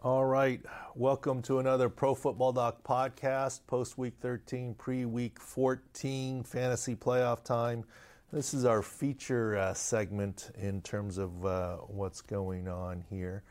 [0.00, 0.60] All right.
[0.94, 7.42] Welcome to another Pro Football Doc podcast, post week 13, pre week 14, fantasy playoff
[7.42, 7.82] time.
[8.32, 13.42] This is our feature uh, segment in terms of uh, what's going on here.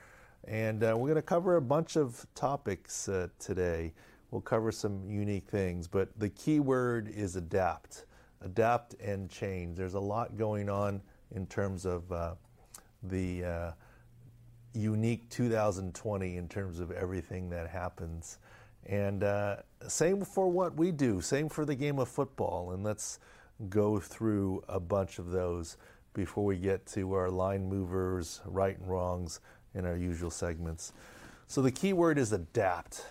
[0.45, 3.93] And uh, we're going to cover a bunch of topics uh, today.
[4.31, 8.05] We'll cover some unique things, but the key word is adapt.
[8.39, 9.75] Adapt and change.
[9.75, 11.01] There's a lot going on
[11.35, 12.35] in terms of uh,
[13.03, 13.71] the uh,
[14.77, 18.37] unique 2020 in terms of everything that happens.
[18.85, 19.57] And uh,
[19.87, 22.71] same for what we do, same for the game of football.
[22.71, 23.19] And let's
[23.69, 25.77] go through a bunch of those
[26.13, 29.39] before we get to our line movers, right and wrongs
[29.75, 30.93] in our usual segments.
[31.47, 33.05] So the key word is adapt.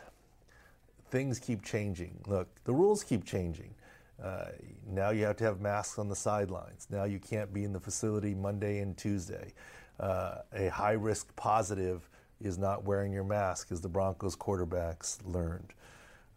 [1.10, 2.18] Things keep changing.
[2.26, 3.74] Look, the rules keep changing.
[4.23, 4.46] Uh,
[4.88, 6.87] now you have to have masks on the sidelines.
[6.90, 9.52] Now you can't be in the facility Monday and Tuesday.
[9.98, 12.09] Uh, a high risk positive
[12.41, 15.73] is not wearing your mask, as the Broncos quarterbacks learned.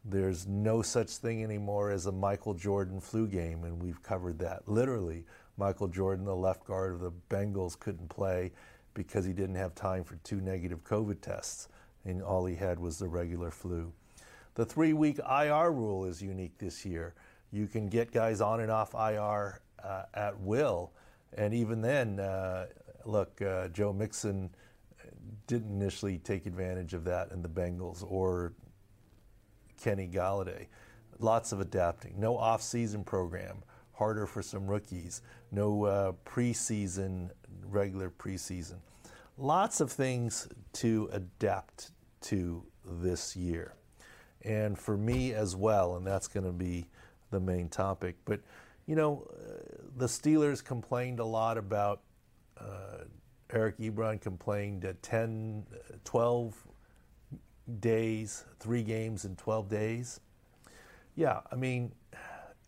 [0.05, 4.67] There's no such thing anymore as a Michael Jordan flu game, and we've covered that.
[4.67, 5.25] Literally,
[5.57, 8.51] Michael Jordan, the left guard of the Bengals, couldn't play
[8.93, 11.67] because he didn't have time for two negative COVID tests,
[12.05, 13.91] and all he had was the regular flu.
[14.55, 17.13] The three week IR rule is unique this year.
[17.51, 20.91] You can get guys on and off IR uh, at will,
[21.37, 22.67] and even then, uh,
[23.05, 24.49] look, uh, Joe Mixon
[25.47, 28.53] didn't initially take advantage of that in the Bengals or
[29.81, 30.67] Kenny Golladay.
[31.19, 32.19] Lots of adapting.
[32.19, 33.63] No off-season program.
[33.93, 35.21] Harder for some rookies.
[35.51, 37.29] No uh, preseason,
[37.65, 38.77] regular preseason.
[39.37, 43.73] Lots of things to adapt to this year.
[44.43, 46.87] And for me as well, and that's going to be
[47.31, 48.15] the main topic.
[48.23, 48.41] But,
[48.85, 49.63] you know, uh,
[49.97, 52.01] the Steelers complained a lot about
[52.59, 53.03] Uh,
[53.51, 55.65] Eric Ebron complained at 10,
[56.03, 56.67] 12
[57.79, 60.19] days, three games in 12 days.
[61.15, 61.91] Yeah, I mean,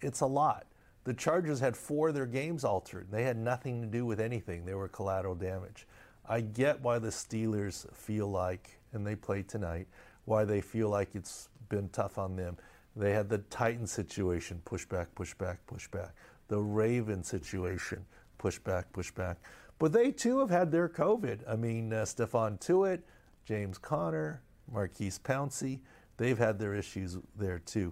[0.01, 0.65] it's a lot.
[1.03, 3.07] The Chargers had four of their games altered.
[3.11, 5.87] They had nothing to do with anything, they were collateral damage.
[6.27, 9.87] I get why the Steelers feel like, and they play tonight,
[10.25, 12.57] why they feel like it's been tough on them.
[12.95, 16.13] They had the Titan situation, push back, push back, push back.
[16.49, 18.05] The Raven situation,
[18.37, 19.37] push back, push back.
[19.81, 21.39] But they too have had their COVID.
[21.47, 22.99] I mean, uh, Stephon Tuitt,
[23.45, 25.79] James Conner, Maurkice Pouncey,
[26.17, 27.91] they've had their issues there too.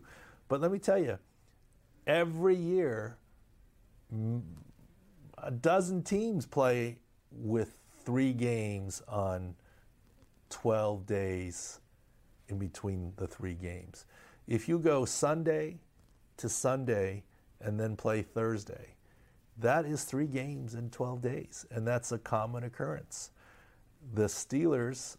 [0.50, 1.18] But let me tell you,
[2.06, 3.18] every year,
[5.40, 7.00] a dozen teams play
[7.32, 9.56] with three games on
[10.52, 11.80] 12 days
[12.50, 14.06] in between the three games.
[14.46, 15.80] If you go Sunday
[16.38, 17.24] to Sunday
[17.60, 18.94] and then play Thursday,
[19.60, 23.32] that is three games in 12 days, and that's a common occurrence.
[24.14, 25.18] The Steelers,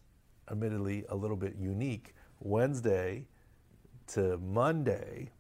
[0.51, 3.27] admittedly a little bit unique, Wednesday
[4.09, 5.31] to Monday,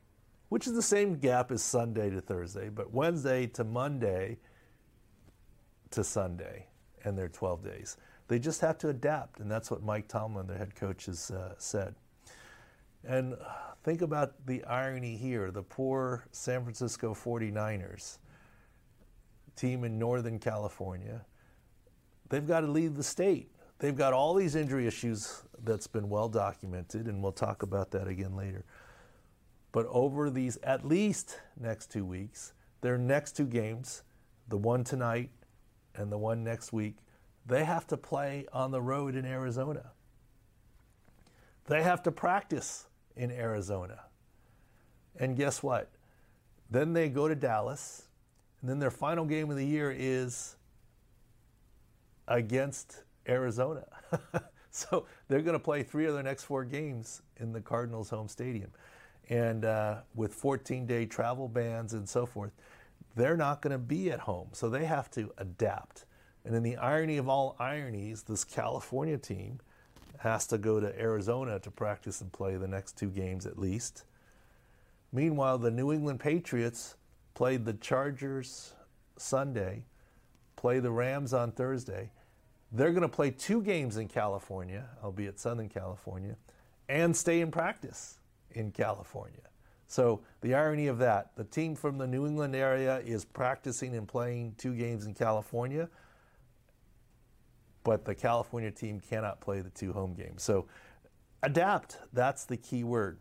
[0.51, 4.39] which is the same gap as Sunday to Thursday, but Wednesday to Monday
[5.91, 6.67] to Sunday,
[7.05, 7.97] and they're 12 days.
[8.29, 11.55] They just have to adapt, and that's what Mike Tomlin, their head coach, has uh,
[11.57, 11.95] said.
[13.03, 13.35] And
[13.83, 18.19] think about the irony here the poor San Francisco 49ers
[19.61, 21.25] team in Northern California.
[22.29, 23.51] They've got to leave the state.
[23.79, 28.09] They've got all these injury issues that's been well documented, and we'll talk about that
[28.09, 28.65] again later.
[29.73, 34.03] But over these at least next two weeks, their next two games,
[34.49, 35.31] the one tonight
[35.95, 36.97] and the one next week,
[37.47, 39.91] they have to play on the road in Arizona.
[41.67, 44.01] They have to practice in Arizona.
[45.17, 45.91] And guess what?
[46.71, 48.09] Then they go to Dallas
[48.61, 50.57] and then their final game of the year is
[52.29, 53.87] against Arizona.
[54.71, 58.29] so they're going to play three of their next four games in the Cardinals' home
[58.29, 58.71] stadium.
[59.29, 62.53] And uh, with 14 day travel bans and so forth,
[63.17, 64.49] they're not going to be at home.
[64.53, 66.05] So they have to adapt.
[66.45, 69.61] And in the irony of all ironies, this California team
[70.19, 74.05] has to go to Arizona to practice and play the next two games at least.
[75.13, 76.97] Meanwhile, the New England Patriots
[77.41, 78.75] played the Chargers
[79.17, 79.83] Sunday,
[80.57, 82.11] play the Rams on Thursday.
[82.71, 86.37] They're going to play two games in California, albeit Southern California,
[86.91, 88.19] and stay in practice
[88.51, 89.41] in California.
[89.87, 94.07] So the irony of that, the team from the New England area is practicing and
[94.07, 95.89] playing two games in California,
[97.85, 100.43] but the California team cannot play the two home games.
[100.43, 100.67] So
[101.43, 103.17] adapt, that's the key word.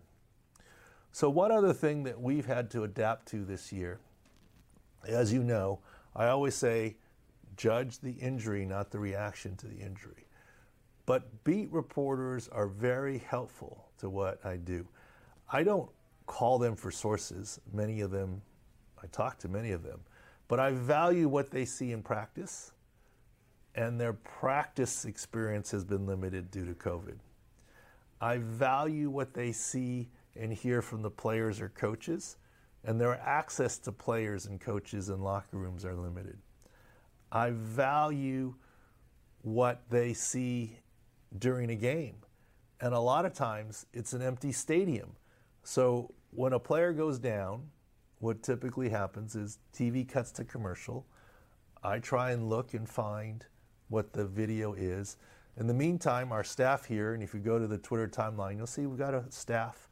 [1.13, 4.01] So one other thing that we've had to adapt to this year
[5.07, 5.79] as you know,
[6.15, 6.97] I always say
[7.57, 10.27] judge the injury, not the reaction to the injury.
[11.05, 14.87] But beat reporters are very helpful to what I do.
[15.51, 15.89] I don't
[16.25, 17.59] call them for sources.
[17.73, 18.41] Many of them,
[19.01, 19.99] I talk to many of them,
[20.47, 22.71] but I value what they see in practice,
[23.75, 27.17] and their practice experience has been limited due to COVID.
[28.21, 32.37] I value what they see and hear from the players or coaches,
[32.83, 36.37] and their access to players and coaches and locker rooms are limited.
[37.31, 38.55] I value
[39.41, 40.77] what they see
[41.37, 42.15] during a game.
[42.81, 45.11] And a lot of times it's an empty stadium.
[45.63, 47.69] So when a player goes down,
[48.19, 51.05] what typically happens is TV cuts to commercial.
[51.83, 53.45] I try and look and find
[53.89, 55.17] what the video is.
[55.57, 58.67] In the meantime, our staff here, and if you go to the Twitter timeline, you'll
[58.67, 59.88] see we've got a staff,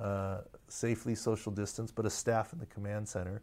[0.00, 3.42] uh, safely social distance, but a staff in the command center.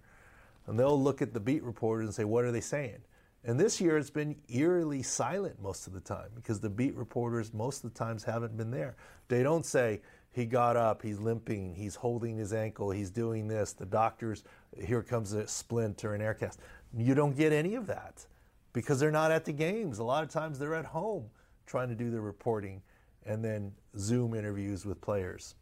[0.68, 3.00] And they'll look at the beat reporters and say, what are they saying?
[3.44, 7.54] And this year it's been eerily silent most of the time because the beat reporters
[7.54, 8.96] most of the times haven't been there.
[9.28, 13.72] They don't say, he got up, he's limping, he's holding his ankle, he's doing this,
[13.72, 14.44] the doctors,
[14.78, 16.60] here comes a splint or an air cast.
[16.98, 18.26] You don't get any of that
[18.74, 20.00] because they're not at the games.
[20.00, 21.30] A lot of times they're at home
[21.66, 22.82] trying to do their reporting
[23.26, 25.56] and then Zoom interviews with players.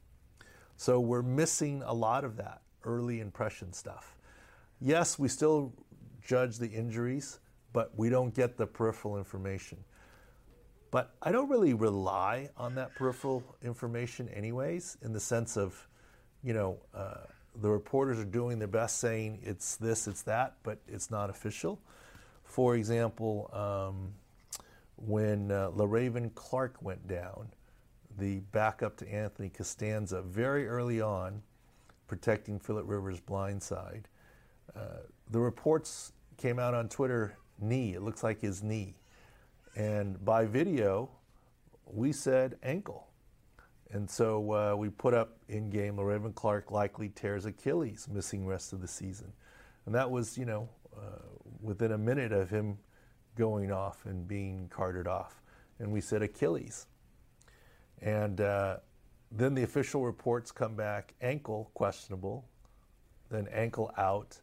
[0.78, 4.16] So we're missing a lot of that early impression stuff.
[4.82, 5.74] Yes, we still
[6.22, 7.40] judge the injuries,
[7.72, 9.78] but we don't get the peripheral information.
[10.92, 15.88] But I don't really rely on that peripheral information, anyways, in the sense of,
[16.44, 17.26] you know, uh,
[17.62, 21.80] the reporters are doing their best saying it's this, it's that, but it's not official.
[22.44, 24.14] For example, um,
[24.98, 27.50] when uh, Le'Raven Clark went down,
[28.18, 31.42] the backup to Anthony Castonzo, very early on,
[32.08, 34.08] protecting Philip Rivers' blind side,
[34.76, 35.02] uh,
[35.32, 37.94] the reports came out on Twitter knee.
[37.94, 38.96] It looks like his knee.
[39.76, 41.10] And by video,
[41.86, 43.08] we said ankle.
[43.92, 48.74] And so uh, we put up in game Le'Raven Clark likely tears Achilles, missing rest
[48.74, 49.32] of the season.
[49.86, 51.20] And that was, you know, uh,
[51.62, 52.78] within a minute of him
[53.36, 55.42] going off and being carted off.
[55.80, 56.88] And we said Achilles.
[58.04, 58.78] And uh,
[59.32, 62.46] then the official reports come back ankle questionable,
[63.32, 64.40] then ankle out.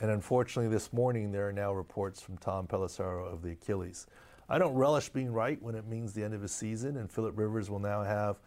[0.00, 4.06] And unfortunately, this morning there are now reports from Tom Pelissero of the Achilles.
[4.48, 7.38] I don't relish being right when it means the end of a season, and Philip
[7.38, 8.38] Rivers will now have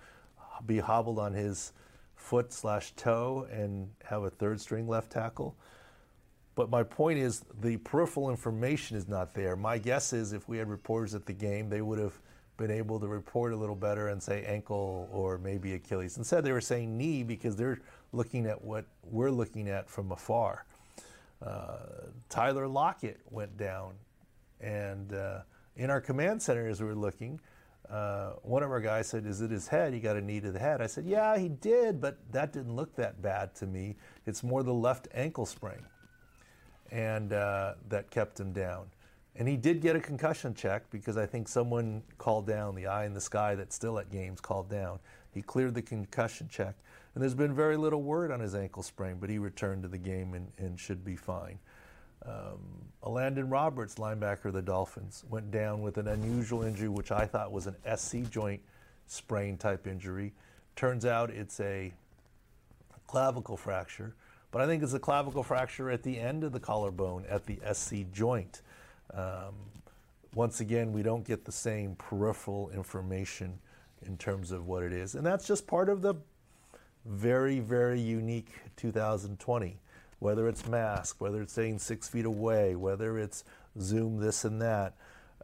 [0.65, 1.71] be hobbled on his
[2.15, 5.55] foot slash toe and have a third string left tackle.
[6.55, 9.55] But my point is the peripheral information is not there.
[9.55, 12.19] My guess is if we had reporters at the game, they would have
[12.57, 16.17] been able to report a little better and say ankle or maybe Achilles.
[16.17, 17.79] Instead, they were saying knee because they're
[18.11, 20.65] looking at what we're looking at from afar.
[21.41, 21.77] Uh,
[22.29, 23.93] Tyler Lockett went down,
[24.59, 25.41] and uh,
[25.75, 27.39] in our command center as we were looking,
[27.89, 29.93] uh, one of our guys said, Is it his head?
[29.93, 30.81] He got a knee to the head.
[30.81, 33.95] I said, Yeah, he did, but that didn't look that bad to me.
[34.25, 35.85] It's more the left ankle sprain
[36.91, 38.87] and uh, that kept him down.
[39.37, 43.05] And he did get a concussion check because I think someone called down, the eye
[43.05, 44.99] in the sky that's still at games called down.
[45.31, 46.75] He cleared the concussion check.
[47.13, 49.97] And there's been very little word on his ankle sprain, but he returned to the
[49.97, 51.59] game and, and should be fine.
[52.25, 52.59] Um,
[53.03, 57.51] Elandon Roberts, linebacker of the Dolphins, went down with an unusual injury, which I thought
[57.51, 58.61] was an SC joint
[59.05, 60.33] sprain type injury.
[60.75, 61.93] Turns out it's a
[63.05, 64.15] clavicle fracture,
[64.51, 67.59] but I think it's a clavicle fracture at the end of the collarbone at the
[67.73, 68.61] SC joint.
[69.13, 69.55] Um,
[70.33, 73.59] once again, we don't get the same peripheral information
[74.05, 75.15] in terms of what it is.
[75.15, 76.15] And that's just part of the
[77.05, 79.79] very, very unique 2020
[80.19, 83.43] whether it's mask, whether it's staying six feet away, whether it's
[83.79, 84.95] Zoom this and that,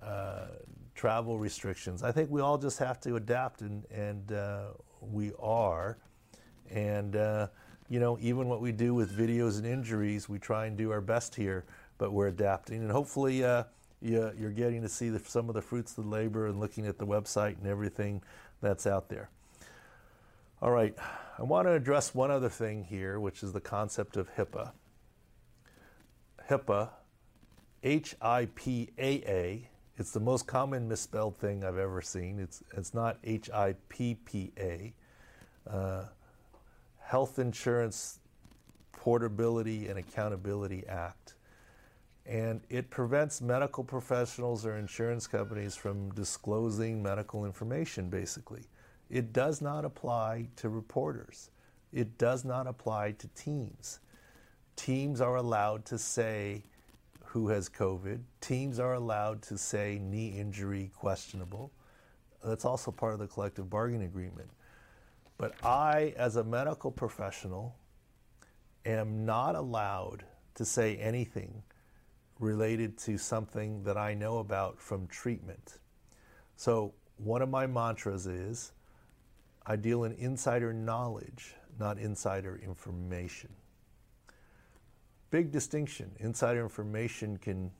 [0.02, 0.48] uh,
[0.96, 2.04] travel restrictions.
[2.04, 4.66] I think we all just have to adapt, and, and uh,
[5.02, 5.98] we are.
[6.72, 7.48] And, uh,
[7.90, 11.02] you know, even what we do with videos and injuries, we try and do our
[11.02, 11.66] best here,
[12.04, 12.82] but we're adapting.
[12.82, 13.64] And hopefully, uh,
[14.02, 16.86] you, you're getting to see the, some of the fruits of the labor and looking
[16.86, 18.22] at the website and everything
[18.60, 19.30] that's out there.
[20.62, 20.94] All right,
[21.40, 24.74] I want to address one other thing here, which is the concept of HIPAA.
[26.50, 26.90] HIPAA,
[27.84, 32.38] H I P A A, it's the most common misspelled thing I've ever seen.
[32.38, 34.94] It's, it's not H I P P A.
[35.66, 36.04] Uh,
[37.00, 38.20] Health Insurance
[38.92, 41.36] Portability and Accountability Act.
[42.26, 48.64] And it prevents medical professionals or insurance companies from disclosing medical information, basically.
[49.10, 51.50] It does not apply to reporters.
[51.92, 54.00] It does not apply to teams.
[54.76, 56.64] Teams are allowed to say
[57.26, 58.22] who has COVID.
[58.42, 61.72] Teams are allowed to say knee injury questionable.
[62.44, 64.50] That's also part of the collective bargaining agreement.
[65.38, 67.76] But I, as a medical professional,
[68.86, 70.24] am not allowed
[70.56, 71.64] to say anything
[72.40, 75.78] related to something that I know about from treatment.
[76.56, 78.74] So, one of my mantras is
[79.66, 83.50] I deal in insider knowledge, not insider information.
[85.30, 86.12] Big distinction.
[86.20, 87.72] Insider information can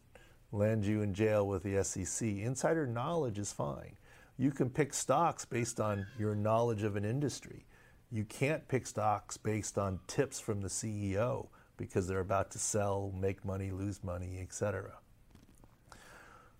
[0.52, 2.28] land you in jail with the SEC.
[2.28, 3.98] Insider knowledge is fine.
[4.38, 7.66] You can pick stocks based on your knowledge of an industry.
[8.12, 13.14] You can't pick stocks based on tips from the CEO because they're about to sell,
[13.20, 14.94] make money, lose money, etc.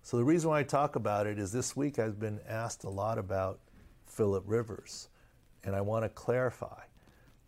[0.02, 2.90] So the reason why I talk about it is this week I've been asked a
[2.90, 3.60] lot about
[4.06, 5.08] Philip Rivers,
[5.64, 6.82] and I want to clarify.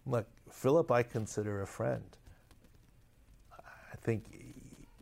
[0.06, 2.04] Look, Philip, I consider a friend.
[3.52, 4.24] I think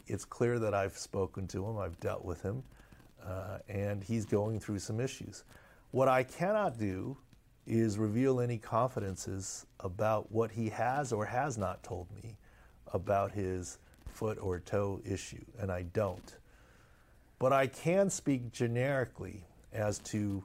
[0.07, 2.63] it's clear that I've spoken to him, I've dealt with him,
[3.25, 5.45] uh, and he's going through some issues.
[5.91, 7.17] What I cannot do
[7.67, 12.37] is reveal any confidences about what he has or has not told me
[12.95, 16.37] about his foot or toe issue, and I don't.
[17.39, 20.45] But I can speak generically as to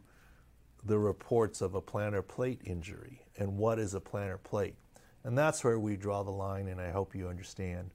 [0.84, 4.75] the reports of a plantar plate injury and what is a plantar plate.
[5.24, 7.91] And that's where we draw the line, and I hope you understand.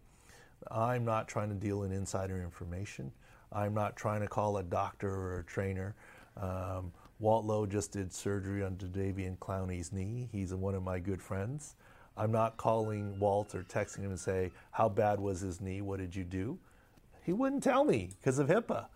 [0.70, 3.10] I'm not trying to deal in insider information.
[3.52, 5.94] I'm not trying to call a doctor or a trainer.
[6.36, 10.28] Um, Walt Lowe just did surgery on Jadeveon Clowney's knee.
[10.30, 11.74] He's one of my good friends.
[12.16, 15.80] I'm not calling Walt or texting him and say, How bad was his knee?
[15.80, 16.58] What did you do?
[17.22, 18.86] He wouldn't tell me because of HIPAA.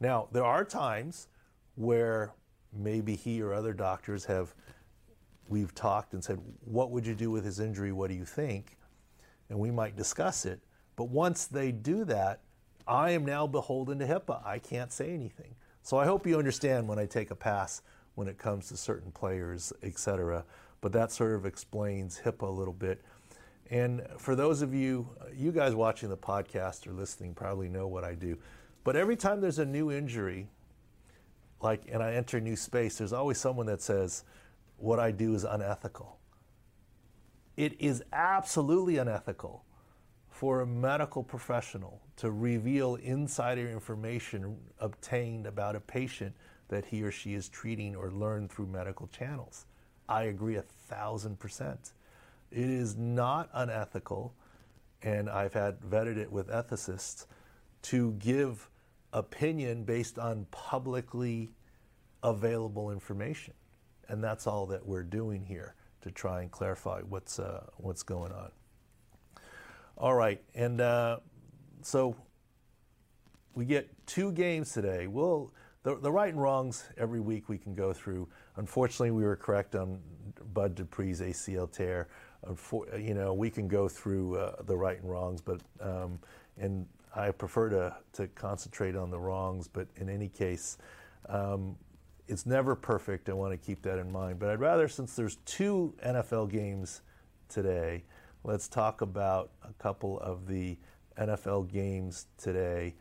[0.00, 1.28] Now, there are times
[1.74, 2.32] where
[2.72, 4.54] maybe he or other doctors have,
[5.48, 7.92] we've talked and said, What would you do with his injury?
[7.92, 8.78] What do you think?
[9.50, 10.60] And we might discuss it.
[10.96, 12.40] But once they do that,
[12.86, 14.44] I am now beholden to HIPAA.
[14.46, 15.54] I can't say anything.
[15.82, 17.82] So I hope you understand when I take a pass
[18.14, 20.44] when it comes to certain players, et cetera
[20.82, 23.00] but that sort of explains HIPAA a little bit.
[23.70, 28.04] And for those of you, you guys watching the podcast or listening probably know what
[28.04, 28.36] I do.
[28.84, 30.48] But every time there's a new injury,
[31.62, 34.24] like, and I enter a new space, there's always someone that says,
[34.76, 36.18] what I do is unethical.
[37.56, 39.64] It is absolutely unethical
[40.28, 46.34] for a medical professional to reveal insider information obtained about a patient
[46.68, 49.66] that he or she is treating or learned through medical channels.
[50.08, 51.92] I agree a thousand percent.
[52.50, 54.34] It is not unethical,
[55.02, 57.26] and I've had vetted it with ethicists,
[57.82, 58.68] to give
[59.12, 61.50] opinion based on publicly
[62.22, 63.54] available information.
[64.08, 68.32] And that's all that we're doing here to try and clarify what's, uh, what's going
[68.32, 68.50] on.
[69.96, 71.18] All right, and uh,
[71.82, 72.16] so
[73.54, 75.06] we get two games today.
[75.06, 78.28] We'll the, the right and wrongs every week we can go through.
[78.56, 80.00] Unfortunately, we were correct on
[80.54, 82.08] Bud Dupree's ACL tear.
[82.98, 86.18] you know, we can go through uh, the right and wrongs, but um,
[86.58, 89.68] and I prefer to to concentrate on the wrongs.
[89.68, 90.78] But in any case,
[91.28, 91.76] um,
[92.28, 93.28] it's never perfect.
[93.28, 94.38] I want to keep that in mind.
[94.38, 97.02] But I'd rather, since there's two NFL games
[97.48, 98.04] today,
[98.44, 100.78] let's talk about a couple of the
[101.18, 102.94] NFL games today.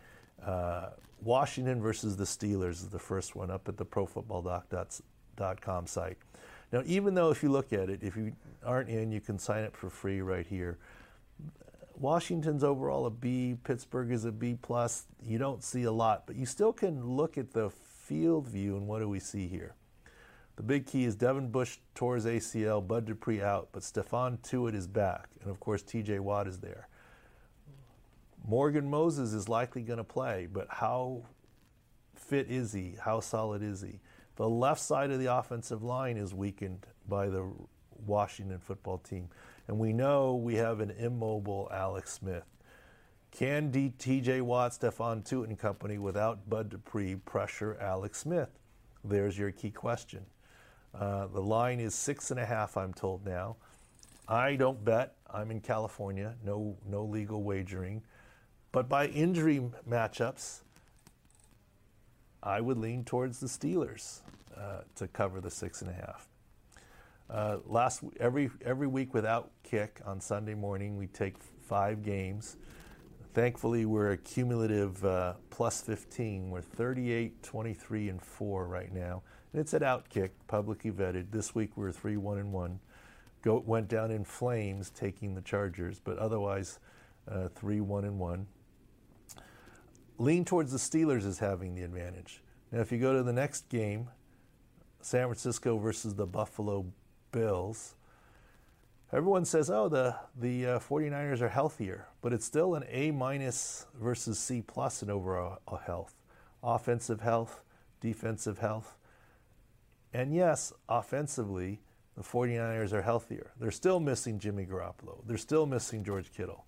[0.45, 0.89] Uh,
[1.21, 6.17] Washington versus the Steelers is the first one up at the profootballdoc.com site.
[6.71, 8.33] Now, even though if you look at it, if you
[8.65, 10.77] aren't in, you can sign up for free right here.
[11.99, 15.05] Washington's overall a B, Pittsburgh is a B plus.
[15.23, 18.87] You don't see a lot, but you still can look at the field view and
[18.87, 19.75] what do we see here?
[20.55, 24.75] The big key is Devin Bush tore his ACL, Bud Dupree out, but Stephon Tuitt
[24.75, 26.87] is back, and of course TJ Watt is there.
[28.47, 31.23] Morgan Moses is likely going to play, but how
[32.15, 32.95] fit is he?
[32.99, 33.99] How solid is he?
[34.35, 37.47] The left side of the offensive line is weakened by the
[38.05, 39.29] Washington football team.
[39.67, 42.45] And we know we have an immobile Alex Smith.
[43.31, 48.49] Can D- TJ Watt, Stephon Tuitt and company without Bud Dupree pressure Alex Smith?
[49.03, 50.25] There's your key question.
[50.93, 53.55] Uh, the line is six and a half, I'm told now.
[54.27, 55.15] I don't bet.
[55.33, 56.35] I'm in California.
[56.43, 58.01] No, no legal wagering.
[58.71, 60.61] But by injury matchups,
[62.41, 64.21] I would lean towards the Steelers
[64.55, 66.27] uh, to cover the six and a half.
[67.29, 71.35] Uh, last every every week with Outkick on Sunday morning, we take
[71.67, 72.57] five games.
[73.33, 76.49] Thankfully, we're a cumulative uh, plus 15.
[76.49, 81.31] We're 38, 23, and four right now, and it's at Outkick, publicly vetted.
[81.31, 82.79] This week we're three, one, and one.
[83.41, 86.79] Go, went down in flames, taking the Chargers, but otherwise
[87.29, 88.47] uh, three, one, and one
[90.17, 92.41] lean towards the Steelers as having the advantage.
[92.71, 94.09] Now, if you go to the next game,
[95.01, 96.85] San Francisco versus the Buffalo
[97.31, 97.95] Bills.
[99.11, 103.87] Everyone says, oh, the, the uh, 49ers are healthier, but it's still an A minus
[103.99, 106.15] versus C plus in overall health.
[106.63, 107.61] Offensive health,
[107.99, 108.95] defensive health.
[110.13, 111.81] And yes, offensively,
[112.15, 113.51] the 49ers are healthier.
[113.59, 115.23] They're still missing Jimmy Garoppolo.
[115.25, 116.65] They're still missing George Kittle.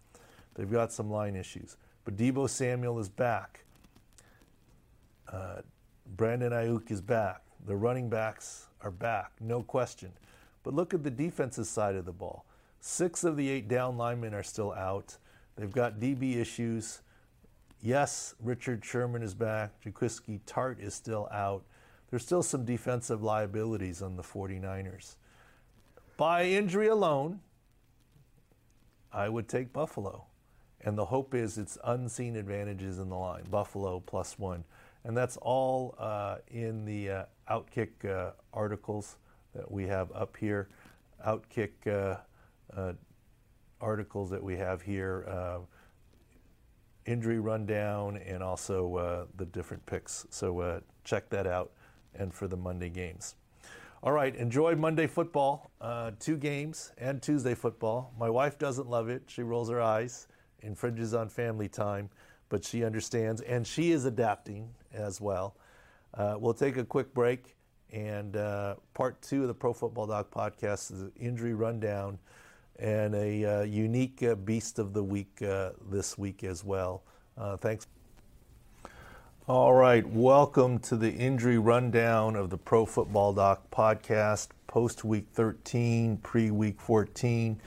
[0.56, 1.78] They've got some line issues.
[2.06, 3.64] But Deebo Samuel is back.
[5.32, 5.62] Uh,
[6.16, 7.42] Brandon Aiyuk is back.
[7.66, 10.12] The running backs are back, no question.
[10.64, 12.46] But look at the defensive side of the ball.
[12.80, 15.18] Six of the eight down linemen are still out.
[15.56, 17.02] They've got DB issues.
[17.82, 19.72] Yes, Richard Sherman is back.
[19.84, 21.64] Jaquiski Tartt is still out.
[22.10, 25.16] There's still some defensive liabilities on the 49ers.
[26.16, 27.40] By injury alone,
[29.12, 30.26] I would take Buffalo.
[30.84, 33.44] And the hope is it's unseen advantages in the line.
[33.50, 34.64] Buffalo plus one.
[35.06, 39.18] And that's all uh, in the uh, Outkick uh, articles
[39.56, 40.70] that we have up here.
[41.26, 42.18] Outkick uh,
[42.76, 42.94] uh,
[43.82, 45.26] articles that we have here.
[45.28, 45.60] Uh,
[47.06, 50.26] injury rundown and also the different picks.
[50.30, 51.72] So check that out
[52.16, 53.36] and for the Monday games.
[54.04, 58.14] All right, enjoy Monday football, uh, two games, and Tuesday football.
[58.20, 59.24] My wife doesn't love it.
[59.28, 60.28] She rolls her eyes,
[60.64, 62.10] infringes on family time,
[62.50, 65.56] but she understands, and she is adapting as well.
[66.14, 67.56] Uh, we'll take a quick break,
[67.92, 72.18] and uh, part two of the Pro Football Doc podcast is injury rundown
[72.80, 77.04] and a uh, unique uh, beast of the week uh, this week as well.
[77.60, 77.88] thanks.
[79.46, 85.28] All right, welcome to the injury rundown of the Pro Football Doc podcast, post week
[85.34, 87.60] 13, pre week 14.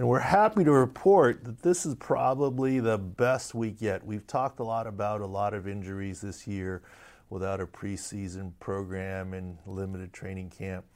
[0.00, 4.02] And we're happy to report that this is probably the best week yet.
[4.02, 6.80] We've talked a lot about a lot of injuries this year
[7.28, 10.86] without a preseason program and limited training camp.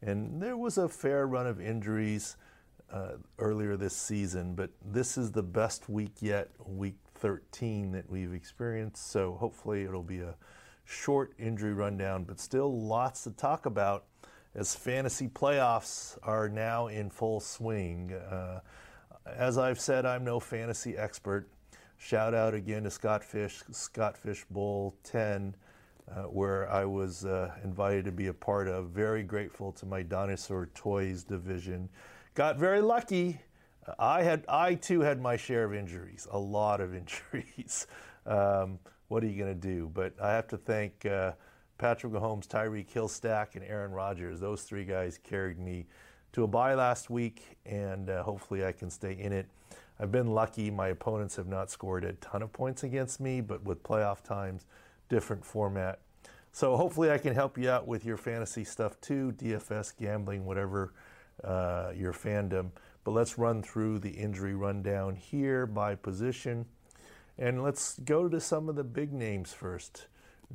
[0.00, 2.38] And there was a fair run of injuries
[2.90, 8.32] uh, earlier this season, but this is the best week yet, week 13 that we've
[8.32, 9.10] experienced.
[9.10, 10.34] So hopefully it'll be a
[10.86, 14.06] short injury rundown, but still lots to talk about
[14.56, 18.12] as fantasy playoffs are now in full swing.
[18.12, 18.60] Uh,
[19.26, 21.48] as I've said, I'm no fantasy expert.
[21.98, 25.54] Shout out again to Scott Fish, Scott Fish Bowl 10,
[26.10, 28.88] uh, where I was uh, invited to be a part of.
[28.90, 31.88] Very grateful to my dinosaur toys division.
[32.34, 33.40] Got very lucky
[33.98, 36.94] I had, I too had my share of injuries, a lot of
[37.34, 37.86] injuries.
[38.24, 39.90] Um, what are you going to do?
[39.92, 41.32] But I have to thank uh,
[41.78, 44.40] Patrick Mahomes, Tyreek Hillstack, and Aaron Rodgers.
[44.40, 45.86] Those three guys carried me
[46.32, 49.46] to a bye last week, and uh, hopefully I can stay in it.
[49.98, 50.70] I've been lucky.
[50.70, 54.66] My opponents have not scored a ton of points against me, but with playoff times,
[55.08, 56.00] different format.
[56.52, 60.94] So hopefully I can help you out with your fantasy stuff too, DFS, gambling, whatever
[61.44, 62.70] uh, your fandom.
[63.04, 66.66] But let's run through the injury rundown here by position.
[67.38, 70.06] And let's go to some of the big names first.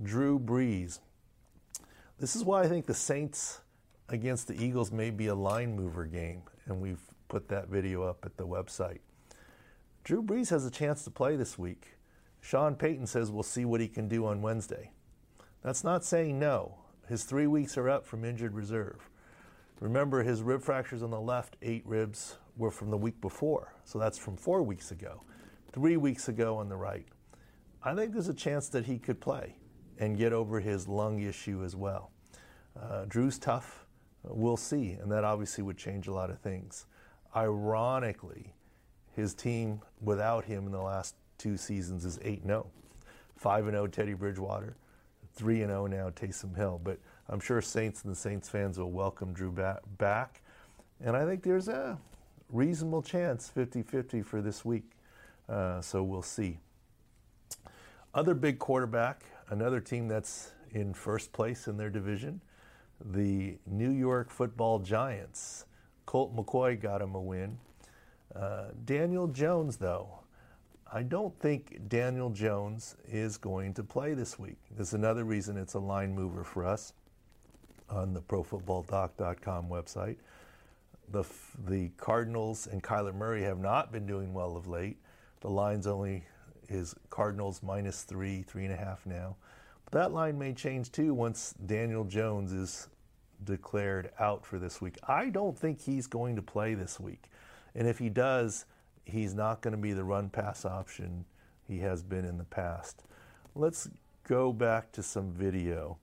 [0.02, 1.00] Drew Brees.
[2.22, 3.62] This is why I think the Saints
[4.10, 8.24] against the Eagles may be a line mover game, and we've put that video up
[8.24, 9.00] at the website.
[10.04, 11.98] Drew Brees has a chance to play this week.
[12.40, 14.92] Sean Payton says we'll see what he can do on Wednesday.
[15.64, 16.76] That's not saying no.
[17.10, 19.10] His three weeks are up from injured reserve.
[19.80, 23.74] Remember, his rib fractures on the left, eight ribs, were from the week before.
[23.84, 25.24] So that's from four weeks ago.
[25.72, 27.08] Three weeks ago on the right.
[27.84, 29.56] I think there's a chance that he could play
[29.98, 32.11] and get over his lung issue as well.
[32.80, 33.86] Uh, Drew's tough.
[34.24, 34.92] We'll see.
[35.02, 36.86] And that obviously would change a lot of things.
[37.36, 38.54] Ironically,
[39.16, 42.68] his team without him in the last two seasons is 8 0.
[43.38, 44.76] 5 0 Teddy Bridgewater,
[45.34, 46.80] 3 0 now Taysom Hill.
[46.84, 49.52] But I'm sure Saints and the Saints fans will welcome Drew
[49.98, 50.42] back.
[51.04, 51.98] And I think there's a
[52.50, 54.92] reasonable chance 50 50 for this week.
[55.50, 56.60] Uh, so we'll see.
[58.14, 62.42] Other big quarterback, another team that's in first place in their division,
[63.06, 65.66] the New York football Giants.
[66.06, 67.58] Colt McCoy got him a win.
[68.36, 70.20] Uh, Daniel Jones, though,
[70.92, 74.58] I don't think Daniel Jones is going to play this week.
[74.76, 76.94] There's another reason it's a line mover for us
[77.90, 80.18] on the profootballdoc.com website.
[81.10, 81.24] The,
[81.66, 84.98] the Cardinals and Kyler Murray have not been doing well of late.
[85.42, 86.24] The line's only
[86.70, 89.36] is Cardinals minus three, three and a half now.
[89.86, 92.88] But that line may change too once Daniel Jones is
[93.44, 94.98] declared out for this week.
[95.08, 97.24] I don't think he's going to play this week.
[97.76, 98.66] And if he does,
[99.06, 101.26] he's not going to be the run pass option
[101.68, 103.04] he has been in the past.
[103.56, 103.90] Let's
[104.28, 105.98] go back to some video.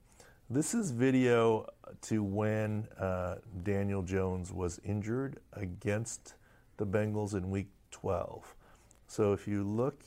[0.49, 1.67] This is video
[2.03, 6.33] to when uh, Daniel Jones was injured against
[6.77, 8.55] the Bengals in week 12.
[9.07, 10.01] So if you look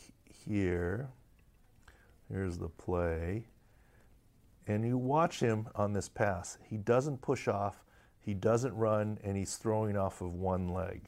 [0.45, 1.09] here,
[2.29, 3.45] here's the play,
[4.67, 6.59] and you watch him on this pass.
[6.63, 7.85] He doesn't push off,
[8.21, 11.03] he doesn't run, and he's throwing off of one leg.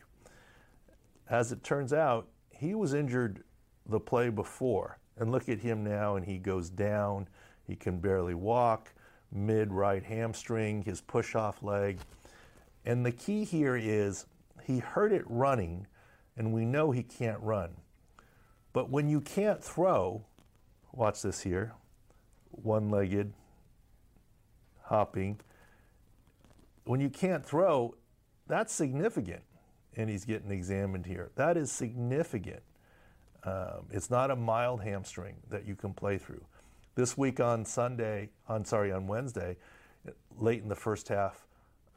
[1.28, 3.44] As it turns out, he was injured
[3.86, 4.98] the play before.
[5.16, 7.28] And look at him now, and he goes down.
[7.62, 8.92] He can barely walk,
[9.30, 11.98] mid right hamstring, his push off leg.
[12.84, 14.26] And the key here is
[14.64, 15.86] he hurt it running,
[16.36, 17.70] and we know he can't run.
[18.72, 20.24] But when you can't throw,
[20.92, 21.74] watch this here
[22.62, 23.32] one legged,
[24.84, 25.40] hopping.
[26.84, 27.94] When you can't throw,
[28.46, 29.42] that's significant.
[29.96, 31.30] And he's getting examined here.
[31.36, 32.62] That is significant.
[33.44, 36.44] Um, it's not a mild hamstring that you can play through.
[36.94, 39.56] This week on Sunday, on sorry, on Wednesday,
[40.38, 41.46] late in the first half,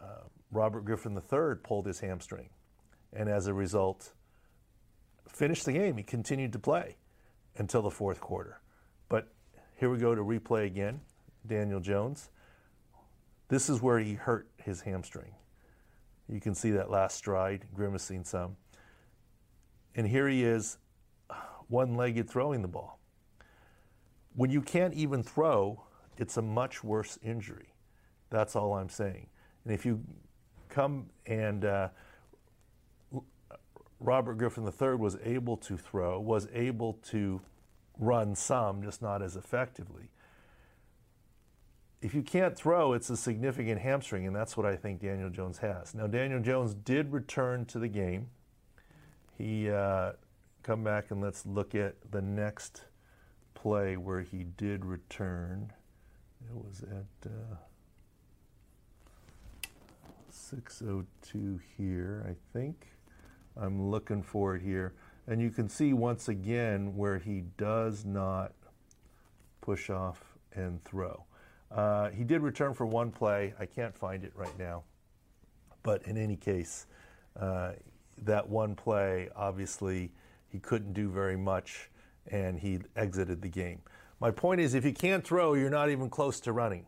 [0.02, 2.50] uh, Robert Griffin III pulled his hamstring,
[3.14, 4.14] and as a result,
[5.28, 5.98] finished the game.
[5.98, 6.98] He continued to play
[7.58, 8.60] until the fourth quarter.
[9.10, 9.28] But
[9.76, 11.02] here we go to replay again.
[11.46, 12.30] Daniel Jones.
[13.50, 15.34] This is where he hurt his hamstring.
[16.28, 18.58] You can see that last stride, grimacing some.
[19.96, 20.78] And here he is
[21.68, 23.00] one legged throwing the ball.
[24.36, 25.84] When you can't even throw,
[26.18, 27.74] it's a much worse injury.
[28.30, 29.28] That's all I'm saying.
[29.64, 30.04] And if you
[30.70, 31.90] come and uh,
[34.00, 37.42] Robert Griffin III was able to throw, was able to
[38.00, 40.10] run some, just not as effectively.
[42.00, 45.58] If you can't throw, it's a significant hamstring, and that's what I think Daniel Jones
[45.60, 45.96] has.
[45.96, 48.28] Now, Daniel Jones did return to the game.
[49.36, 50.12] He uh,
[50.62, 52.84] come back and let's look at the next
[53.56, 55.74] play where he did return.
[56.48, 57.56] It was at uh,
[60.30, 62.88] 602 here, I think.
[63.60, 64.94] I'm looking for it here.
[65.28, 68.54] And you can see once again where he does not
[69.62, 71.27] push off and throw.
[71.72, 73.54] Uh, he did return for one play.
[73.60, 74.84] I can't find it right now.
[75.84, 76.88] But in any case,
[77.40, 77.74] uh,
[78.24, 80.12] that one play obviously
[80.50, 81.90] he couldn't do very much
[82.32, 83.82] and he exited the game.
[84.20, 86.86] My point is, if you can't throw, you're not even close to running.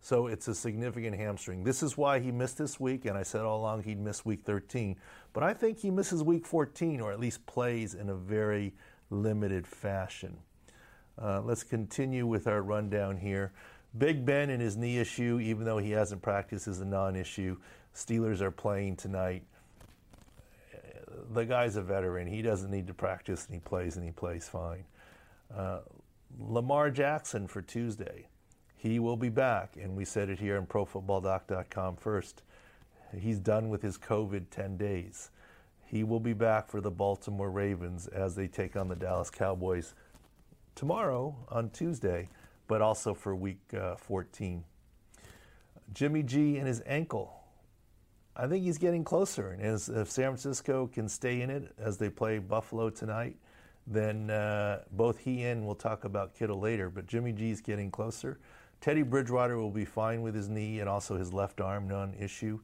[0.00, 1.64] So it's a significant hamstring.
[1.64, 4.42] This is why he missed this week, and I said all along he'd miss week
[4.42, 4.96] 13.
[5.32, 8.74] But I think he misses week 14, or at least plays in a very
[9.08, 10.36] limited fashion.
[11.16, 13.52] Uh, let's continue with our rundown here.
[13.96, 17.56] Big Ben and his knee issue, even though he hasn't practiced, is a non issue.
[17.94, 19.44] Steelers are playing tonight
[21.32, 22.26] the guy's a veteran.
[22.26, 24.84] He doesn't need to practice, and he plays, and he plays fine.
[25.54, 25.80] Uh,
[26.38, 28.26] Lamar Jackson for Tuesday.
[28.76, 32.42] He will be back, and we said it here on ProFootballDoc.com first.
[33.18, 35.30] He's done with his COVID 10 days.
[35.86, 39.94] He will be back for the Baltimore Ravens as they take on the Dallas Cowboys
[40.74, 42.28] tomorrow on Tuesday,
[42.66, 44.64] but also for week uh, 14.
[45.92, 47.44] Jimmy G and his ankle
[48.36, 49.50] I think he's getting closer.
[49.50, 53.36] And as, if San Francisco can stay in it as they play Buffalo tonight,
[53.86, 58.40] then uh, both he and we'll talk about Kittle later, but Jimmy G's getting closer.
[58.80, 62.58] Teddy Bridgewater will be fine with his knee and also his left arm, non issue.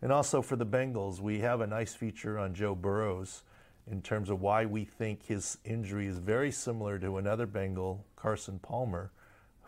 [0.00, 3.44] And also for the Bengals, we have a nice feature on Joe Burrows
[3.88, 8.58] in terms of why we think his injury is very similar to another Bengal, Carson
[8.58, 9.12] Palmer,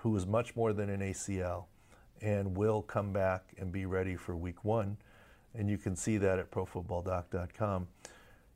[0.05, 1.65] who is much more than an ACL
[2.21, 4.97] and will come back and be ready for week one
[5.55, 7.89] and you can see that at profootballdoc.com.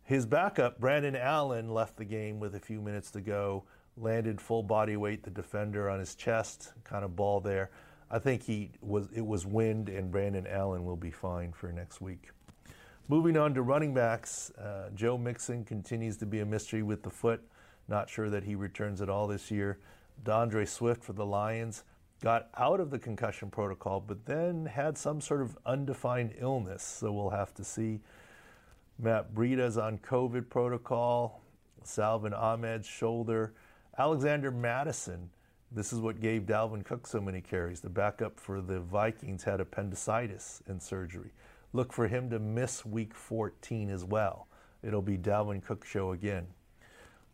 [0.02, 3.64] His backup, Brandon Allen, left the game with a few minutes to go,
[3.96, 7.70] landed full body weight, the defender on his chest, kind of ball there.
[8.10, 12.00] I think he was it was wind, and Brandon Allen will be fine for next
[12.00, 12.30] week.
[13.06, 17.10] Moving on to running backs, uh, Joe Mixon continues to be a mystery with the
[17.10, 17.42] foot.
[17.86, 19.78] Not sure that he returns at all this year.
[20.24, 21.84] D'Andre Swift for the Lions
[22.22, 26.82] got out of the concussion protocol, but then had some sort of undefined illness.
[26.82, 28.00] So we'll have to see.
[28.98, 31.42] Matt Breida's on COVID protocol.
[31.84, 33.54] Salvon Ahmed's shoulder.
[33.96, 35.30] Alexander Mattison.
[35.70, 37.80] This is what gave Dalvin Cook so many carries.
[37.80, 41.30] The backup for the Vikings had appendicitis and surgery.
[41.72, 44.48] Look for him to miss week 14 as well.
[44.82, 46.46] It'll be Dalvin Cook show again.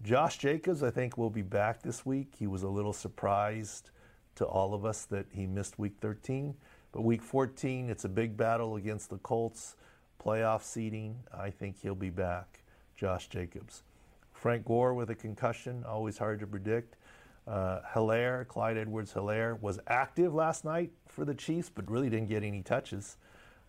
[0.03, 2.35] Josh Jacobs, I think, will be back this week.
[2.39, 3.91] He was a little surprised
[4.37, 6.55] to all of us that he missed week 13.
[6.93, 9.77] But week 14, it's a big battle against the Colts,
[10.23, 11.17] playoff seeding.
[11.37, 12.61] I think he'll be back,
[12.97, 13.83] Josh Jacobs.
[14.33, 16.97] Frank Gore with a concussion, always hard to predict.
[17.47, 22.29] Uh, Helaire, Clyde Edwards Helaire, was active last night for the Chiefs, but really didn't
[22.29, 23.17] get any touches.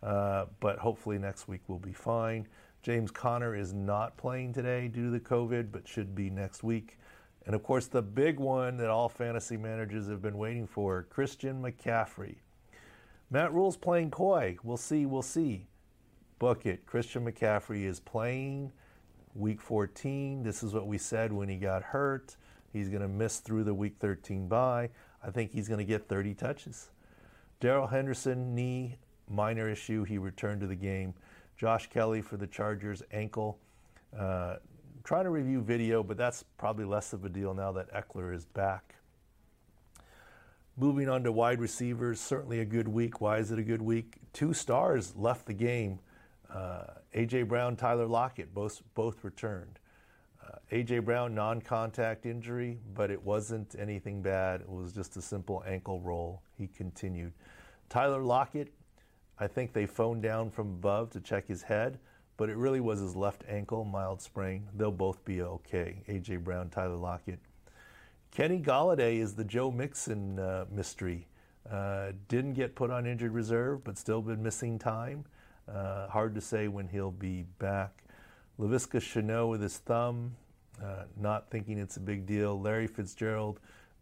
[0.04, 2.48] Uh, but hopefully next week will be fine.
[2.86, 7.00] James Conner is not playing today due to the COVID, but should be next week.
[7.48, 11.64] And of course, the big one that all fantasy managers have been waiting for Christian
[11.64, 12.36] McCaffrey.
[13.32, 14.58] Matt Rhule's playing coy.
[14.62, 15.66] We'll see, we'll see.
[16.38, 16.86] Book it.
[16.86, 18.72] Christian McCaffrey is playing
[19.34, 20.44] week 14.
[20.44, 22.36] This is what we said when he got hurt.
[22.72, 24.92] He's going to miss through the week 13 bye.
[25.26, 26.92] I think he's going to get 30 touches.
[27.60, 30.04] Darrell Henderson, knee, minor issue.
[30.04, 31.16] He returned to the game.
[31.58, 33.60] Josh Kelley for the Chargers, ankle.
[34.18, 34.58] Uh,
[35.04, 38.46] trying to review video, but that's probably less of a deal now that Ekeler is
[38.46, 38.96] back.
[40.78, 43.22] Moving on to wide receivers, certainly a good week.
[43.22, 44.16] Why is it a good week?
[44.34, 46.00] Two stars left the game.
[46.54, 47.44] Uh, A.J.
[47.44, 49.80] Brown, Tyler Lockett, both, both returned.
[50.46, 51.00] Uh, A.J.
[51.00, 54.62] Brown, non contact injury, but it wasn't anything bad.
[54.62, 56.42] It was just a simple ankle roll.
[56.58, 57.32] He continued.
[57.88, 58.74] Tyler Lockett,
[59.40, 62.00] I think they phoned down from above to check his head,
[62.38, 64.68] but it really was his left ankle, mild sprain.
[64.76, 66.04] They'll both be okay.
[66.08, 66.38] A.J.
[66.38, 67.40] Brown, Tyler Lockett.
[68.32, 71.28] Kenny Golladay is the Joe Mixon uh, mystery.
[71.70, 75.26] Uh, didn't get put on injured reserve, but still been missing time.
[75.68, 78.04] Uh, hard to say when he'll be back.
[78.60, 80.36] Laviska Shenault with his thumb,
[80.84, 82.60] uh, not thinking it's a big deal.
[82.60, 83.60] Larry Fitzgerald,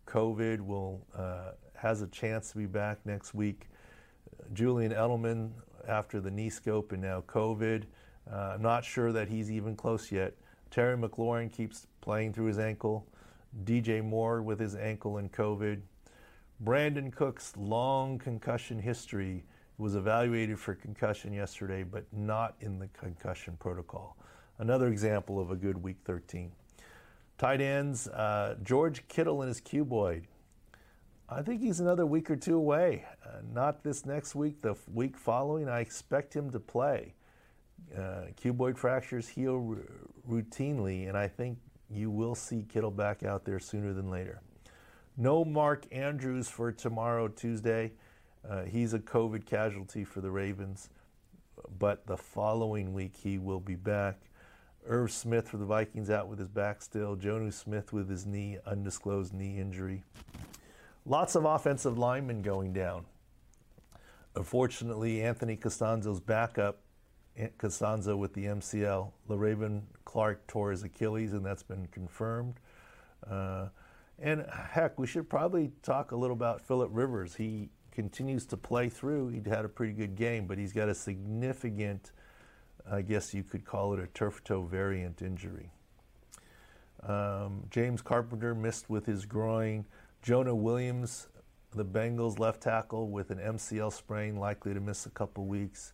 [0.08, 3.68] COVID, will uh, has a chance to be back next week.
[4.54, 5.52] Julian Edelman
[5.88, 7.84] after the knee scope and now COVID.
[8.32, 10.34] Uh, I'm not sure that he's even close yet.
[10.72, 13.06] Terry McLaurin keeps playing through his ankle.
[13.64, 15.82] DJ Moore with his ankle and COVID.
[16.64, 19.44] Brandin Cooks' long concussion history
[19.78, 24.18] was evaluated for concussion yesterday, but not in the concussion protocol.
[24.60, 26.52] Another example of a good week 13.
[27.38, 30.24] Tight ends, uh, George Kittle and his cuboid.
[31.30, 33.06] I think he's another week or two away.
[33.26, 35.70] Uh, not this next week, the week following.
[35.70, 37.14] I expect him to play.
[37.96, 41.58] Uh, cuboid fractures heal r- routinely, and I think
[41.90, 44.42] you will see Kittle back out there sooner than later.
[45.16, 47.94] No Mark Andrews for tomorrow, Tuesday.
[48.48, 50.90] Uh, he's a COVID casualty for the Ravens,
[51.80, 54.20] but the following week he will be back.
[54.86, 57.16] Irv Smith for the Vikings out with his back still.
[57.16, 60.04] Jonnu Smith with his knee, undisclosed knee injury.
[61.06, 63.06] Lots of offensive linemen going down.
[64.36, 66.80] Unfortunately, Anthony Castonzo's backup,
[67.58, 69.12] Castonzo with the MCL.
[69.30, 72.60] Le'Raven Clark tore his Achilles, and that's been confirmed.
[73.30, 73.68] Uh,
[74.20, 77.36] and heck, we should probably talk a little about Philip Rivers.
[77.36, 79.30] He continues to play through.
[79.30, 82.12] He had a pretty good game, but he's got a significant,
[82.90, 85.72] I guess you could call it a turf toe variant injury.
[87.02, 89.86] Um, James Carpenter missed with his groin.
[90.24, 91.28] Jonah Williams,
[91.76, 95.92] the Bengals left tackle, with an MCL sprain, likely to miss a couple weeks.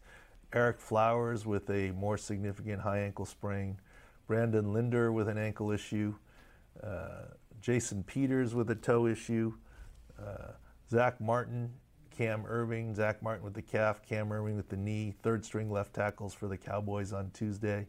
[0.54, 3.80] Ereck Flowers with a more significant high ankle sprain.
[4.28, 6.14] Brandon Linder with an ankle issue.
[6.84, 7.24] Uh,
[7.60, 9.52] Jason Peters with a toe issue.
[10.20, 10.52] Uh,
[10.92, 11.74] Zack Martin,
[12.16, 15.16] Cam Erving, Zack Martin with the calf, Cam Erving with the knee.
[15.24, 17.88] Third string left tackles for the Cowboys on Tuesday.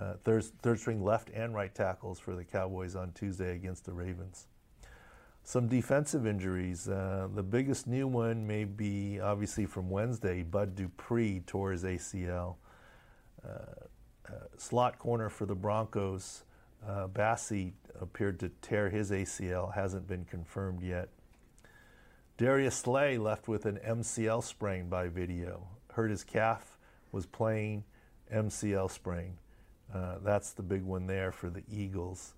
[0.00, 3.92] Uh, third, third string left and right tackles for the Cowboys on Tuesday against the
[3.92, 4.48] Ravens.
[5.42, 6.88] Some defensive injuries.
[6.88, 10.42] Uh, the biggest new one may be obviously from Wednesday.
[10.42, 12.56] Bud Dupree tore his ACL.
[13.44, 13.48] Uh,
[14.28, 16.44] uh, slot corner for the Broncos.
[16.86, 21.08] Uh, Bassey appeared to tear his ACL, hasn't been confirmed yet.
[22.38, 25.66] Darius Slay left with an MCL sprain by video.
[25.92, 26.78] Hurt his calf,
[27.12, 27.84] was playing,
[28.32, 29.36] MCL sprain.
[29.92, 32.34] Uh, that's the big one there for the Eagles.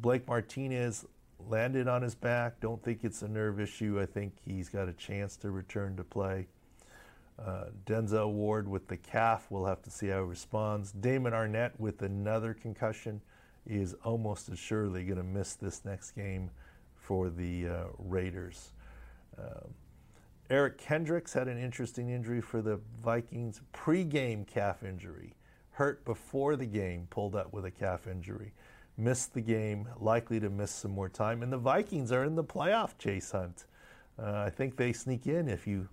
[0.00, 1.06] Blake Martinez
[1.38, 2.60] landed on his back.
[2.60, 4.00] Don't think it's a nerve issue.
[4.00, 6.46] I think he's got a chance to return to play.
[7.38, 9.46] Uh, Denzel Ward with the calf.
[9.50, 10.92] We'll have to see how he responds.
[10.92, 13.20] Damon Arnette with another concussion
[13.66, 16.50] is almost assuredly going to miss this next game
[16.96, 18.72] for the uh, Raiders.
[19.38, 19.74] Um,
[20.48, 23.60] Eric Kendricks had an interesting injury for the Vikings.
[23.72, 25.34] Pre-game calf injury.
[25.72, 28.52] Hurt before the game, pulled up with a calf injury
[28.96, 31.42] missed the game, likely to miss some more time.
[31.42, 33.66] And the Vikings are in the playoff chase hunt.
[34.18, 35.88] Uh, I think they sneak in if you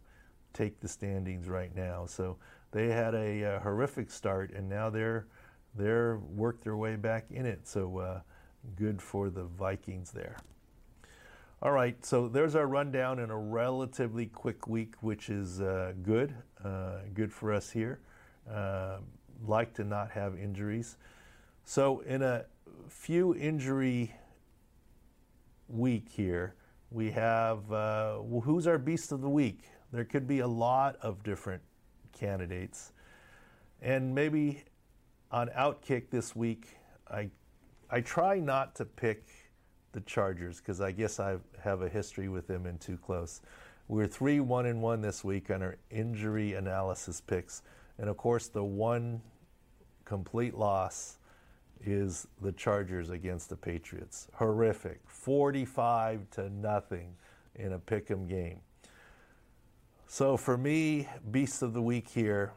[0.53, 2.05] take the standings right now.
[2.05, 2.37] So
[2.71, 5.27] they had a, a horrific start, and now they're
[5.75, 7.67] they're worked their way back in it.
[7.67, 8.21] So uh,
[8.75, 10.37] good for the Vikings there.
[11.61, 16.35] All right, so there's our rundown in a relatively quick week, which is uh, good,
[16.63, 18.01] uh, good for us here.
[18.51, 18.97] Uh,
[19.47, 20.97] like to not have injuries.
[21.63, 22.45] So in a
[22.89, 24.13] few injury
[25.67, 26.55] week here,
[26.91, 29.61] we have uh, who's our beast of the week?
[29.91, 31.61] There could be a lot of different
[32.11, 32.93] candidates.
[33.81, 34.63] And maybe
[35.31, 36.77] on Outkick this week,
[37.09, 37.29] I,
[37.89, 39.27] I try not to pick
[39.91, 43.41] the Chargers because I guess I have a history with them in too close.
[43.87, 47.63] We're three one and one this week on our injury analysis picks,
[47.97, 49.21] and of course the one
[50.05, 51.17] complete loss
[51.85, 54.27] is the Chargers against the Patriots.
[54.33, 57.15] Horrific, forty-five to nothing
[57.55, 58.59] in a pick'em game.
[60.07, 62.51] So for me, beast of the week here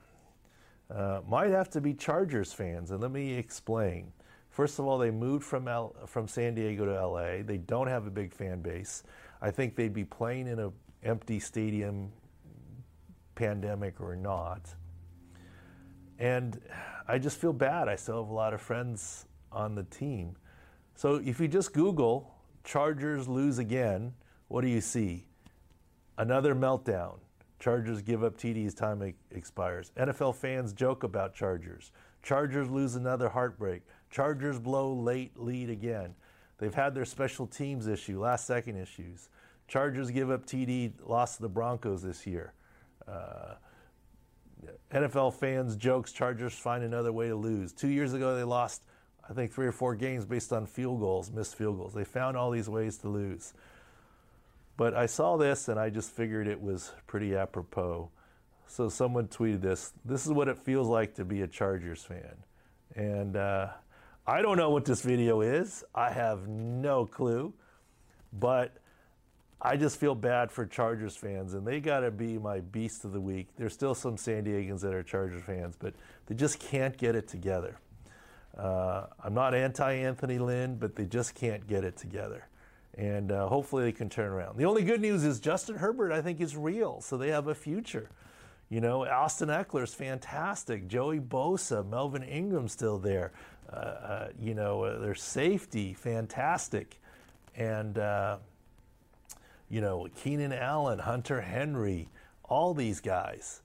[0.95, 4.13] uh, might have to be Chargers fans, and let me explain.
[4.51, 7.43] First of all, they moved from L- from San Diego to LA.
[7.43, 9.03] They don't have a big fan base.
[9.43, 12.11] I think they'd be playing in an empty stadium,
[13.35, 14.75] pandemic or not.
[16.19, 16.61] And
[17.09, 17.89] I just feel bad.
[17.89, 20.37] I still have a lot of friends on the team.
[20.95, 24.13] So if you just Google Chargers lose again,
[24.49, 25.27] what do you see?
[26.19, 27.19] Another meltdown.
[27.59, 29.93] Chargers give up TD's time expires.
[29.97, 31.93] NFL fans joke about Chargers.
[32.23, 33.83] Chargers lose another heartbreak.
[34.11, 36.15] Chargers blow late lead again.
[36.59, 39.29] They've had their special teams issue, last second issues.
[39.69, 42.53] Chargers give up TD, lost to the Broncos this year.
[43.07, 43.55] Uh,
[44.91, 47.73] NFL fans jokes Chargers find another way to lose.
[47.73, 48.85] Two years ago, they lost,
[49.29, 51.95] I think, three or four games based on field goals, missed field goals.
[51.95, 53.53] They found all these ways to lose.
[54.77, 58.11] But I saw this and I just figured it was pretty apropos.
[58.67, 59.93] So someone tweeted this.
[60.05, 62.37] This is what it feels like to be a Chargers fan.
[62.95, 63.69] And uh,
[64.27, 65.85] I don't know what this video is.
[65.95, 67.55] I have no clue.
[68.33, 68.77] But
[69.61, 73.13] I just feel bad for Chargers fans, and they got to be my beast of
[73.13, 73.49] the week.
[73.57, 75.95] There's still some San Diegans that are Chargers fans, but
[76.27, 77.79] they just can't get it together.
[78.57, 82.47] Uh, I'm not anti Anthony Lynn, but they just can't get it together
[82.97, 84.57] and uh, hopefully they can turn around.
[84.57, 87.55] The only good news is Justin Herbert, I think, is real, so they have a
[87.55, 88.09] future.
[88.71, 90.89] You know, Austin Ekeler's fantastic.
[90.89, 93.33] Joey Bosa, Melvin Ingram still there.
[93.71, 97.01] Uh, uh, you know, uh, their safety, fantastic.
[97.55, 98.39] And, uh,
[99.69, 102.09] you know, Keenan Allen, Hunter Henry,
[102.45, 103.63] all these guys.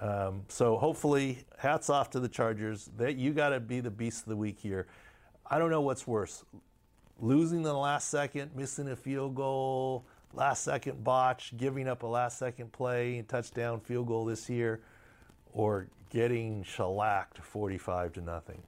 [0.00, 2.90] Um, so hopefully, hats off to the Chargers.
[2.96, 4.86] That you got to be the beast of the week here.
[5.50, 6.44] I don't know what's worse,
[7.20, 12.38] losing the last second, missing a field goal, last second botch, giving up a last
[12.38, 14.80] second play, touchdown field goal this year,
[15.52, 18.62] or getting shellacked 45 to nothing.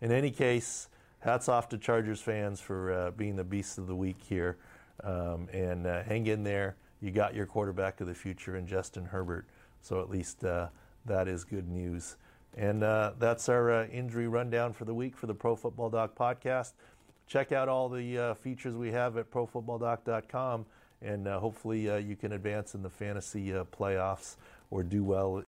[0.00, 0.88] In any case,
[1.20, 4.58] hats off to Chargers fans for uh, being the beast of the week here.
[5.02, 6.76] Um, and uh, hang in there.
[7.00, 9.46] You got your quarterback of the future in Justin Herbert.
[9.80, 10.68] So at least uh,
[11.04, 12.16] that is good news.
[12.56, 16.14] And uh, that's our uh, injury rundown for the week for the Pro Football Doc
[16.14, 16.72] podcast
[17.26, 20.66] check out all the uh, features we have at profootballdoc.com,
[21.00, 24.36] and hopefully you can advance in the fantasy playoffs
[24.70, 25.42] or do well